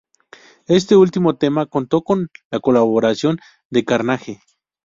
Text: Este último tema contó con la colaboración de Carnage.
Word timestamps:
Este 0.65 0.95
último 0.95 1.37
tema 1.37 1.67
contó 1.67 2.01
con 2.01 2.31
la 2.49 2.59
colaboración 2.59 3.37
de 3.69 3.85
Carnage. 3.85 4.39